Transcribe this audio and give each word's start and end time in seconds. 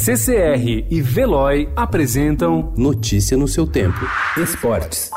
CCR 0.00 0.86
e 0.88 1.02
Veloy 1.02 1.68
apresentam 1.74 2.72
Notícia 2.76 3.36
no 3.36 3.48
seu 3.48 3.66
tempo. 3.66 3.98
Esportes. 4.40 5.10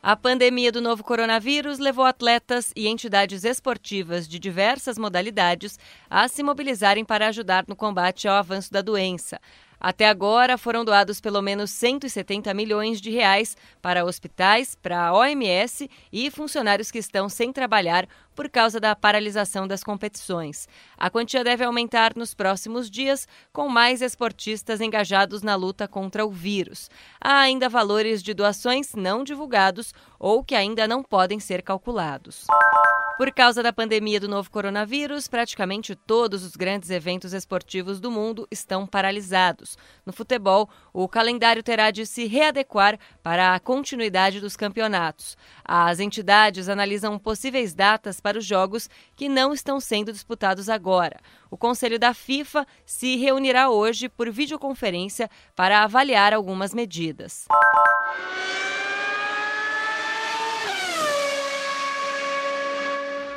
A 0.00 0.14
pandemia 0.14 0.70
do 0.70 0.80
novo 0.80 1.02
coronavírus 1.02 1.80
levou 1.80 2.04
atletas 2.04 2.72
e 2.76 2.86
entidades 2.86 3.42
esportivas 3.44 4.28
de 4.28 4.38
diversas 4.38 4.96
modalidades 4.96 5.76
a 6.08 6.28
se 6.28 6.44
mobilizarem 6.44 7.04
para 7.04 7.26
ajudar 7.26 7.64
no 7.66 7.74
combate 7.74 8.28
ao 8.28 8.36
avanço 8.36 8.72
da 8.72 8.80
doença. 8.80 9.40
Até 9.80 10.06
agora, 10.06 10.58
foram 10.58 10.84
doados 10.84 11.20
pelo 11.20 11.40
menos 11.40 11.70
170 11.70 12.52
milhões 12.52 13.00
de 13.00 13.10
reais 13.10 13.56
para 13.80 14.04
hospitais, 14.04 14.74
para 14.74 15.06
a 15.06 15.14
OMS 15.14 15.90
e 16.12 16.30
funcionários 16.30 16.90
que 16.90 16.98
estão 16.98 17.30
sem 17.30 17.50
trabalhar 17.50 18.06
por 18.34 18.48
causa 18.50 18.78
da 18.78 18.94
paralisação 18.94 19.66
das 19.66 19.82
competições. 19.82 20.68
A 20.98 21.08
quantia 21.08 21.42
deve 21.42 21.64
aumentar 21.64 22.14
nos 22.14 22.34
próximos 22.34 22.90
dias, 22.90 23.26
com 23.52 23.68
mais 23.68 24.02
esportistas 24.02 24.80
engajados 24.80 25.42
na 25.42 25.54
luta 25.54 25.88
contra 25.88 26.26
o 26.26 26.30
vírus. 26.30 26.90
Há 27.20 27.40
ainda 27.40 27.68
valores 27.68 28.22
de 28.22 28.34
doações 28.34 28.94
não 28.94 29.24
divulgados 29.24 29.94
ou 30.18 30.44
que 30.44 30.54
ainda 30.54 30.86
não 30.86 31.02
podem 31.02 31.40
ser 31.40 31.62
calculados. 31.62 32.46
Por 33.20 33.30
causa 33.32 33.62
da 33.62 33.70
pandemia 33.70 34.18
do 34.18 34.26
novo 34.26 34.50
coronavírus, 34.50 35.28
praticamente 35.28 35.94
todos 35.94 36.42
os 36.42 36.56
grandes 36.56 36.88
eventos 36.88 37.34
esportivos 37.34 38.00
do 38.00 38.10
mundo 38.10 38.48
estão 38.50 38.86
paralisados. 38.86 39.76
No 40.06 40.12
futebol, 40.14 40.70
o 40.90 41.06
calendário 41.06 41.62
terá 41.62 41.90
de 41.90 42.06
se 42.06 42.26
readequar 42.26 42.98
para 43.22 43.54
a 43.54 43.60
continuidade 43.60 44.40
dos 44.40 44.56
campeonatos. 44.56 45.36
As 45.62 46.00
entidades 46.00 46.66
analisam 46.66 47.18
possíveis 47.18 47.74
datas 47.74 48.22
para 48.22 48.38
os 48.38 48.46
jogos 48.46 48.88
que 49.14 49.28
não 49.28 49.52
estão 49.52 49.78
sendo 49.80 50.14
disputados 50.14 50.70
agora. 50.70 51.20
O 51.50 51.58
Conselho 51.58 51.98
da 51.98 52.14
FIFA 52.14 52.66
se 52.86 53.16
reunirá 53.16 53.68
hoje 53.68 54.08
por 54.08 54.30
videoconferência 54.30 55.28
para 55.54 55.82
avaliar 55.82 56.32
algumas 56.32 56.72
medidas. 56.72 57.44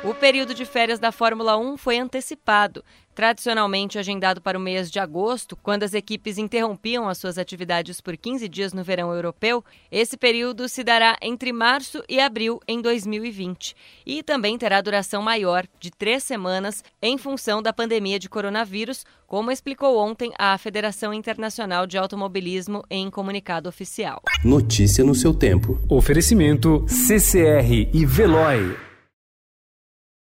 O 0.04 0.12
período 0.12 0.52
de 0.52 0.66
férias 0.66 0.98
da 0.98 1.10
Fórmula 1.10 1.56
1 1.56 1.78
foi 1.78 1.96
antecipado, 1.96 2.84
tradicionalmente 3.14 3.98
agendado 3.98 4.38
para 4.38 4.58
o 4.58 4.60
mês 4.60 4.90
de 4.90 4.98
agosto, 4.98 5.56
quando 5.56 5.82
as 5.82 5.94
equipes 5.94 6.36
interrompiam 6.36 7.08
as 7.08 7.16
suas 7.16 7.38
atividades 7.38 8.02
por 8.02 8.14
15 8.14 8.46
dias 8.46 8.74
no 8.74 8.84
verão 8.84 9.14
europeu. 9.14 9.64
Esse 9.90 10.18
período 10.18 10.68
se 10.68 10.84
dará 10.84 11.16
entre 11.22 11.54
março 11.54 12.04
e 12.06 12.20
abril 12.20 12.60
em 12.68 12.82
2020 12.82 13.74
e 14.04 14.22
também 14.22 14.58
terá 14.58 14.82
duração 14.82 15.22
maior, 15.22 15.66
de 15.80 15.90
três 15.90 16.22
semanas, 16.22 16.84
em 17.00 17.16
função 17.16 17.62
da 17.62 17.72
pandemia 17.72 18.18
de 18.18 18.28
coronavírus, 18.28 19.06
como 19.26 19.50
explicou 19.50 19.96
ontem 19.96 20.34
a 20.38 20.58
Federação 20.58 21.14
Internacional 21.14 21.86
de 21.86 21.96
Automobilismo 21.96 22.84
em 22.90 23.08
comunicado 23.08 23.70
oficial. 23.70 24.20
Notícia 24.44 25.02
no 25.02 25.14
seu 25.14 25.32
tempo. 25.32 25.80
Oferecimento 25.88 26.84
CCR 26.86 27.88
e 27.90 28.04
Veloy. 28.04 28.93